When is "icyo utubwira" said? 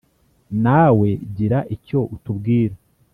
1.75-2.75